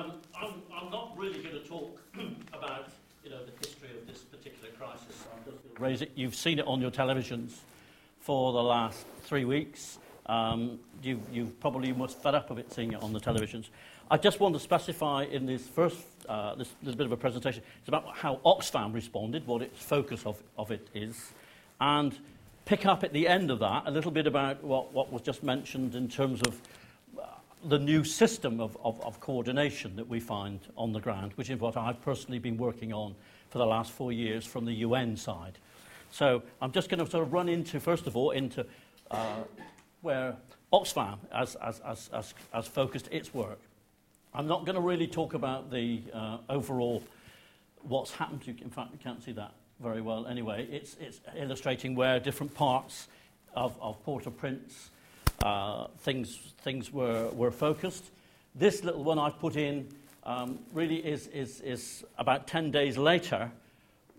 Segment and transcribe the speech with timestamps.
[0.00, 2.00] Um, I'm, I'm, not really going to talk
[2.54, 2.88] about
[3.22, 5.26] you know, the history of this particular crisis.
[5.78, 6.12] Raise it.
[6.14, 7.56] You've seen it on your televisions
[8.20, 9.98] for the last three weeks.
[10.24, 13.66] Um, you've, you've, probably must fed up of it seeing it on the televisions.
[14.10, 17.62] I just want to specify in this first uh, this little bit of a presentation.
[17.80, 21.32] It's about how Oxfam responded, what its focus of, of it is,
[21.78, 22.16] and
[22.64, 25.42] pick up at the end of that a little bit about what, what was just
[25.42, 26.58] mentioned in terms of
[27.64, 31.60] the new system of, of, of coordination that we find on the ground, which is
[31.60, 33.14] what I've personally been working on
[33.50, 35.58] for the last four years from the UN side.
[36.10, 38.66] So I'm just going to sort of run into, first of all, into
[39.10, 39.42] uh,
[40.00, 40.36] where
[40.72, 43.60] Oxfam has, has, has, has, focused its work.
[44.32, 47.02] I'm not going to really talk about the uh, overall
[47.82, 48.42] what's happened.
[48.42, 50.66] To, in fact, you can't see that very well anyway.
[50.70, 53.08] It's, it's illustrating where different parts
[53.54, 54.90] of, of Port-au-Prince
[55.44, 58.10] uh, things, things were, were focused.
[58.54, 59.88] This little one I've put in
[60.24, 63.50] um, really is, is, is about 10 days later,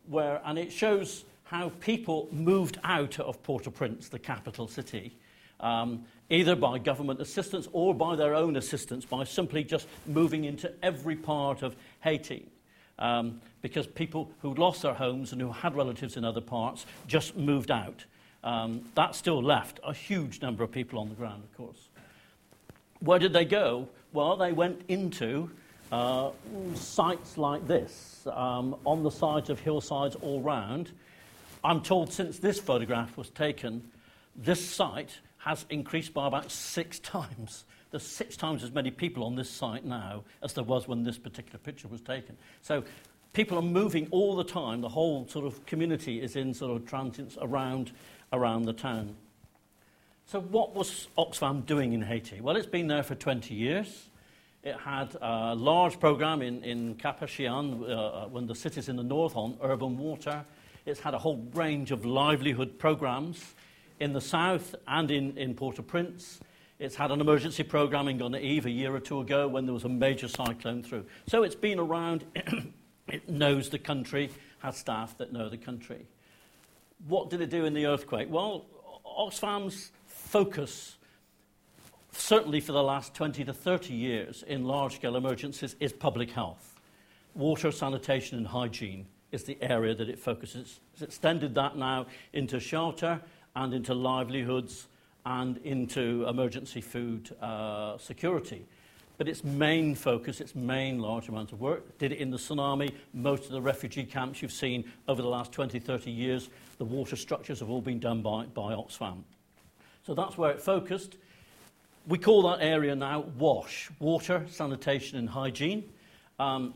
[0.07, 5.15] where, and it shows how people moved out of Port-au-Prince, the capital city,
[5.59, 10.73] um, either by government assistance or by their own assistance, by simply just moving into
[10.81, 12.47] every part of Haiti.
[12.97, 17.35] Um, because people who lost their homes and who had relatives in other parts just
[17.35, 18.05] moved out.
[18.43, 21.89] Um, that still left a huge number of people on the ground, of course.
[22.99, 23.87] Where did they go?
[24.13, 25.49] Well, they went into
[25.91, 26.31] uh,
[26.73, 30.91] sites like this, um, on the sides of hillsides all round.
[31.63, 33.91] I'm told since this photograph was taken,
[34.35, 37.65] this site has increased by about six times.
[37.91, 41.17] There's six times as many people on this site now as there was when this
[41.17, 42.37] particular picture was taken.
[42.61, 42.83] So
[43.33, 44.81] people are moving all the time.
[44.81, 47.91] The whole sort of community is in sort of transients around,
[48.31, 49.15] around the town.
[50.25, 52.39] So what was Oxfam doing in Haiti?
[52.39, 54.09] Well, it's been there for 20 years.
[54.63, 59.35] It had a large program in, in Cap-Haïtien, uh, when the cities in the north
[59.35, 60.45] on urban water.
[60.85, 63.55] It's had a whole range of livelihood programs
[63.99, 66.39] in the south and in, in Port-au-Prince.
[66.79, 69.83] It's had an emergency program in Gonaïves a year or two ago when there was
[69.83, 71.05] a major cyclone through.
[71.27, 72.23] So it's been around,
[73.07, 76.07] it knows the country, has staff that know the country.
[77.07, 78.27] What did it do in the earthquake?
[78.29, 78.65] Well,
[79.05, 80.97] Oxfam's focus,
[82.11, 86.79] certainly for the last 20 to 30 years in large scale emergencies, is public health.
[87.33, 90.79] Water, sanitation, and hygiene is the area that it focuses.
[90.93, 93.21] It's extended that now into shelter
[93.55, 94.87] and into livelihoods
[95.25, 98.65] and into emergency food uh, security.
[99.21, 102.91] But its main focus, its main large amount of work, did it in the tsunami.
[103.13, 106.49] Most of the refugee camps you've seen over the last 20, 30 years,
[106.79, 109.21] the water structures have all been done by, by Oxfam.
[110.07, 111.17] So that's where it focused.
[112.07, 115.87] We call that area now WASH, Water, Sanitation and Hygiene.
[116.39, 116.73] Um,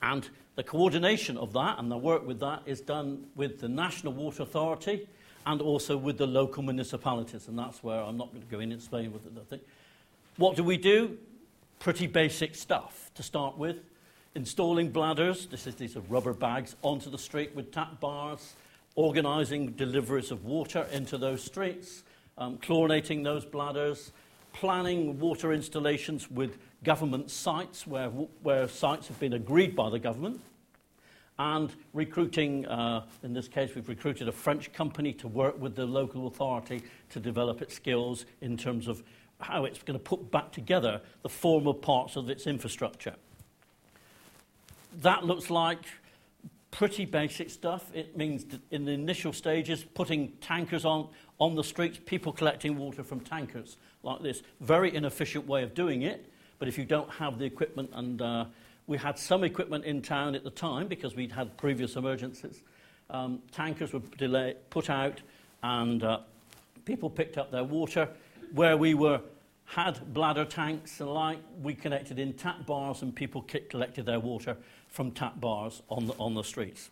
[0.00, 4.14] and the coordination of that and the work with that is done with the National
[4.14, 5.06] Water Authority,
[5.44, 7.46] and also with the local municipalities.
[7.46, 9.66] And that's where I'm not going to go in and explain with it.
[10.38, 11.18] What do we do?
[11.84, 13.76] Pretty basic stuff to start with.
[14.34, 18.54] Installing bladders, this is, these are rubber bags, onto the street with tap bars,
[18.94, 22.02] organising deliveries of water into those streets,
[22.38, 24.12] um, chlorinating those bladders,
[24.54, 30.40] planning water installations with government sites where, where sites have been agreed by the government.
[31.38, 35.84] And recruiting, uh, in this case, we've recruited a French company to work with the
[35.84, 39.02] local authority to develop its skills in terms of
[39.44, 43.14] how it's going to put back together the former parts of its infrastructure.
[45.02, 45.80] That looks like
[46.70, 47.90] pretty basic stuff.
[47.94, 53.04] It means in the initial stages, putting tankers on, on the streets, people collecting water
[53.04, 54.42] from tankers like this.
[54.60, 58.44] Very inefficient way of doing it, but if you don't have the equipment and uh,
[58.86, 62.62] we had some equipment in town at the time because we'd had previous emergencies.
[63.10, 65.20] Um, tankers were delay, put out
[65.62, 66.20] and uh,
[66.84, 68.08] people picked up their water.
[68.52, 69.20] Where we were,
[69.64, 74.56] had bladder tanks and like, we connected in tap bars and people collected their water
[74.88, 76.90] from tap bars on the, on the streets.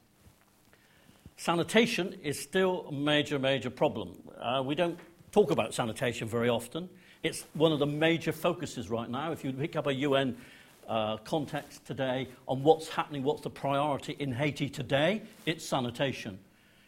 [1.36, 4.16] Sanitation is still a major, major problem.
[4.40, 4.98] Uh, we don't
[5.32, 6.88] talk about sanitation very often.
[7.22, 9.32] It's one of the major focuses right now.
[9.32, 10.36] If you pick up a UN
[10.88, 16.38] uh, context today on what's happening, what's the priority in Haiti today, it's sanitation.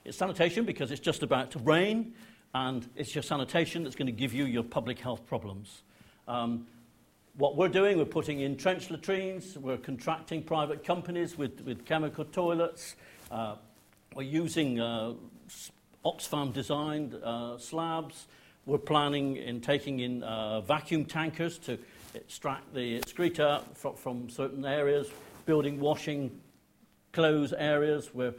[0.05, 2.15] It's sanitation because it's just about to rain,
[2.55, 5.83] and it's your sanitation that's going to give you your public health problems.
[6.29, 6.67] Um,
[7.37, 12.25] what we're doing, we're putting in trench latrines, we're contracting private companies with, with chemical
[12.25, 12.95] toilets,
[13.33, 13.57] uh,
[14.15, 15.15] we're using uh,
[16.05, 18.29] Oxfam designed uh, slabs,
[18.67, 21.77] we're planning in taking in uh, vacuum tankers to
[22.15, 25.11] extract the excreta from, from certain areas,
[25.45, 26.31] building, washing,
[27.13, 28.15] clothes areas.
[28.15, 28.35] We're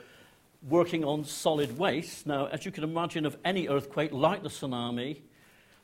[0.61, 2.25] working on solid waste.
[2.25, 5.21] Now, as you can imagine, of any earthquake like the tsunami,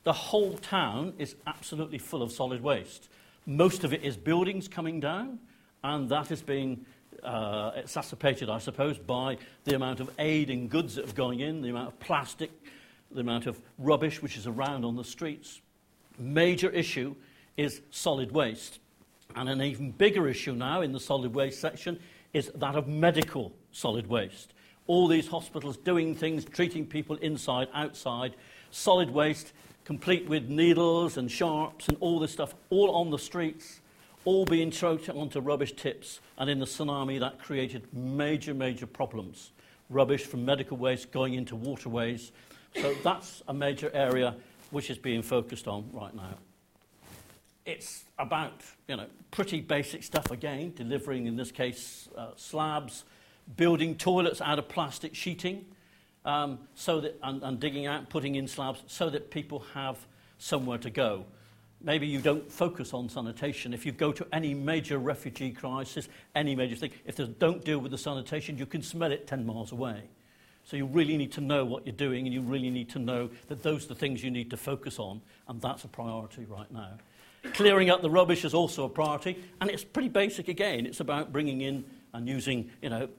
[0.03, 3.09] the whole town is absolutely full of solid waste.
[3.45, 5.39] Most of it is buildings coming down,
[5.83, 6.85] and that is being
[7.23, 11.61] uh, exacerbated, I suppose, by the amount of aid and goods that are going in,
[11.61, 12.51] the amount of plastic,
[13.11, 15.61] the amount of rubbish which is around on the streets.
[16.17, 17.15] Major issue
[17.57, 18.79] is solid waste.
[19.35, 21.99] And an even bigger issue now in the solid waste section
[22.33, 24.53] is that of medical solid waste.
[24.91, 28.35] All these hospitals doing things, treating people inside, outside,
[28.71, 29.53] solid waste,
[29.85, 33.79] complete with needles and sharps and all this stuff, all on the streets
[34.25, 36.19] all being thrown onto rubbish tips.
[36.37, 39.51] And in the tsunami, that created major, major problems.
[39.89, 42.33] Rubbish from medical waste going into waterways.
[42.75, 44.35] So that's a major area
[44.71, 46.35] which is being focused on right now.
[47.65, 53.05] It's about, you know, pretty basic stuff again, delivering, in this case, uh, slabs,
[53.55, 55.65] building toilets out of plastic sheeting,
[56.25, 59.97] um, so that, and, and digging out, putting in slabs, so that people have
[60.37, 61.25] somewhere to go
[61.83, 63.73] maybe you don't focus on sanitation.
[63.73, 67.79] If you go to any major refugee crisis, any major thing, if they don't deal
[67.79, 70.03] with the sanitation, you can smell it 10 miles away.
[70.63, 73.29] So you really need to know what you're doing, and you really need to know
[73.47, 76.71] that those are the things you need to focus on, and that's a priority right
[76.71, 76.91] now.
[77.53, 80.85] Clearing up the rubbish is also a priority, and it's pretty basic again.
[80.85, 81.83] It's about bringing in
[82.13, 83.09] and using, you know,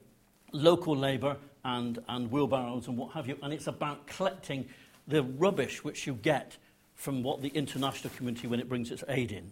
[0.53, 1.35] local labour
[1.65, 4.67] and, and wheelbarrows and what have you, and it's about collecting
[5.07, 6.57] the rubbish which you get
[6.95, 9.51] from what the international community when it brings its aid in.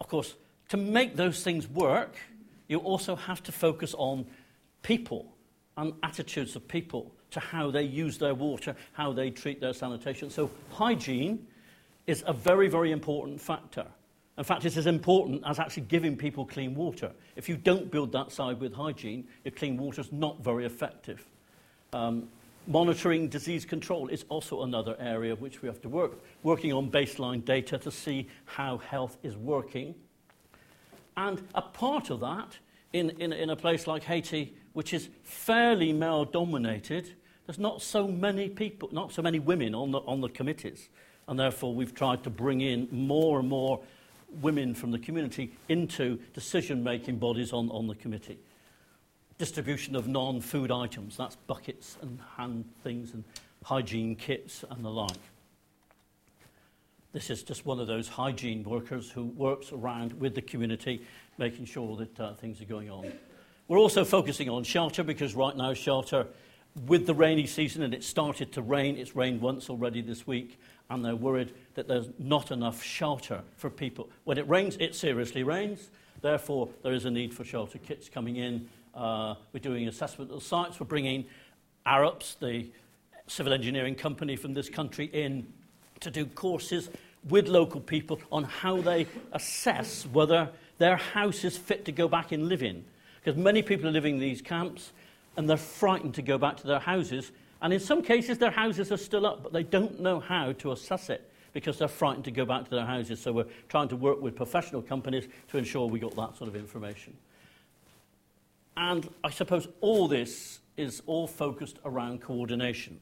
[0.00, 0.34] Of course,
[0.70, 2.16] to make those things work,
[2.66, 4.26] you also have to focus on
[4.82, 5.32] people
[5.76, 10.30] and attitudes of people to how they use their water, how they treat their sanitation.
[10.30, 11.46] So, hygiene
[12.06, 13.86] is a very, very important factor.
[14.38, 17.12] In fact, it's as important as actually giving people clean water.
[17.36, 21.26] If you don't build that side with hygiene, your clean water is not very effective.
[21.92, 22.28] Um,
[22.68, 27.44] Monitoring disease control is also another area which we have to work, working on baseline
[27.44, 29.96] data to see how health is working.
[31.16, 32.56] And a part of that,
[32.92, 37.14] in, in, in a place like Haiti, which is fairly male dominated,
[37.46, 40.88] there's not so many people, not so many women on the, on the committees.
[41.26, 43.80] And therefore, we've tried to bring in more and more
[44.40, 48.38] women from the community into decision making bodies on, on the committee
[49.42, 51.16] distribution of non-food items.
[51.16, 53.24] That's buckets and hand things and
[53.64, 55.18] hygiene kits and the like.
[57.12, 61.04] This is just one of those hygiene workers who works around with the community,
[61.38, 63.12] making sure that uh, things are going on.
[63.66, 66.28] We're also focusing on shelter because right now shelter,
[66.86, 70.58] with the rainy season, and it started to rain, it's rained once already this week,
[70.90, 74.08] and they're worried that there's not enough shelter for people.
[74.24, 75.90] When it rains, it seriously rains.
[76.20, 80.42] Therefore, there is a need for shelter kits coming in uh, we're doing assessment of
[80.42, 80.78] sites.
[80.78, 81.24] We're bringing
[81.86, 82.66] Arups, the
[83.26, 85.46] civil engineering company from this country, in
[86.00, 86.90] to do courses
[87.28, 92.32] with local people on how they assess whether their house is fit to go back
[92.32, 92.84] and live in.
[93.22, 94.92] Because many people are living in these camps
[95.36, 97.32] and they're frightened to go back to their houses.
[97.60, 100.72] And in some cases, their houses are still up, but they don't know how to
[100.72, 103.20] assess it because they're frightened to go back to their houses.
[103.20, 106.56] So we're trying to work with professional companies to ensure we got that sort of
[106.56, 107.16] information.
[108.76, 113.00] And I suppose all this is all focused around coordination.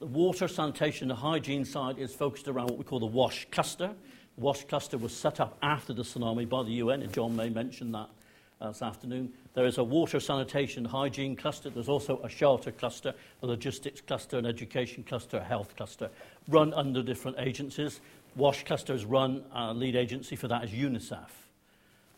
[0.00, 3.94] The water, sanitation, and hygiene side is focused around what we call the WASH cluster.
[4.36, 7.50] The WASH cluster was set up after the tsunami by the UN, and John May
[7.50, 8.08] mentioned that
[8.68, 9.32] this afternoon.
[9.54, 11.70] There is a water, sanitation, hygiene cluster.
[11.70, 16.10] There's also a shelter cluster, a logistics cluster, an education cluster, a health cluster,
[16.48, 18.00] run under different agencies.
[18.36, 21.30] WASH cluster is run, uh, lead agency for that is UNICEF.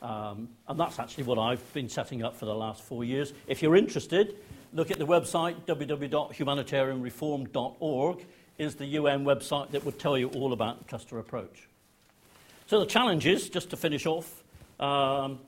[0.02, 3.32] Um, and that's actually what I've been setting up for the last four years.
[3.46, 4.34] If you're interested,
[4.72, 8.26] look at the website www.humanitarianreform.org
[8.58, 11.68] is the UN website that would tell you all about the cluster approach.
[12.66, 14.42] So the challenges, just to finish off,
[14.80, 15.38] um,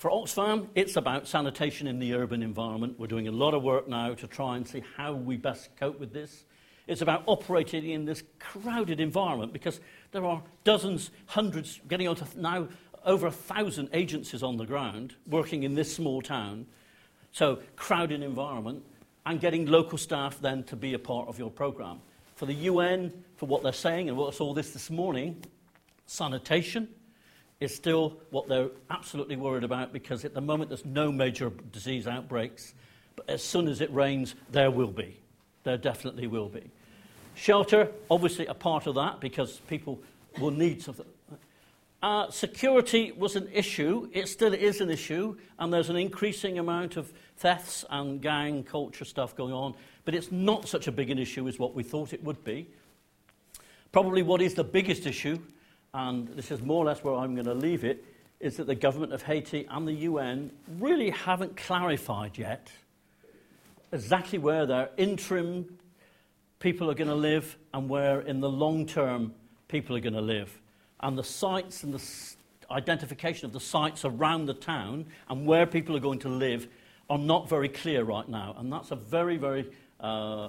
[0.00, 2.98] for Oxfam, it's about sanitation in the urban environment.
[2.98, 6.00] We're doing a lot of work now to try and see how we best cope
[6.00, 6.46] with this.
[6.86, 9.78] It's about operating in this crowded environment because
[10.12, 12.68] there are dozens, hundreds, getting on to now
[13.04, 16.64] over a thousand agencies on the ground working in this small town.
[17.32, 18.82] So, crowded environment,
[19.26, 22.00] and getting local staff then to be a part of your program.
[22.36, 25.44] For the UN, for what they're saying, and what I saw this this morning,
[26.06, 26.88] sanitation
[27.60, 32.06] is still what they're absolutely worried about because at the moment there's no major disease
[32.06, 32.74] outbreaks.
[33.16, 35.16] But as soon as it rains, there will be.
[35.64, 36.70] There definitely will be.
[37.34, 40.00] Shelter, obviously, a part of that because people
[40.40, 41.06] will need something.
[42.02, 44.08] Uh, security was an issue.
[44.12, 49.04] It still is an issue, and there's an increasing amount of thefts and gang culture
[49.04, 49.74] stuff going on,
[50.06, 52.68] but it's not such a big an issue as what we thought it would be.
[53.92, 55.38] Probably what is the biggest issue,
[55.94, 58.04] and this is more or less where I'm going to leave it,
[58.38, 62.70] is that the government of Haiti and the UN really haven't clarified yet
[63.92, 65.78] exactly where their interim
[66.58, 69.34] people are going to live and where in the long term
[69.68, 70.60] people are going to live.
[71.00, 72.02] And the sites and the
[72.70, 76.68] identification of the sites around the town and where people are going to live
[77.08, 78.54] are not very clear right now.
[78.58, 80.48] And that's a very, very uh,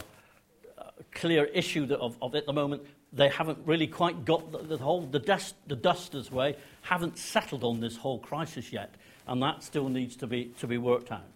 [1.11, 2.83] clear issue of, of at the moment.
[3.13, 7.63] They haven't really quite got the, the whole, the, dust, the dusters way, haven't settled
[7.63, 8.93] on this whole crisis yet.
[9.27, 11.27] And that still needs to be, to be worked out.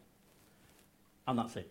[1.28, 1.70] And that's it.